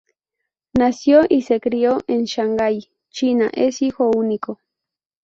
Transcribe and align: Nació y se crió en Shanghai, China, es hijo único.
Nació 0.73 1.21
y 1.29 1.43
se 1.43 1.59
crió 1.59 1.99
en 2.07 2.23
Shanghai, 2.23 2.89
China, 3.11 3.51
es 3.53 3.83
hijo 3.83 4.09
único. 4.09 4.57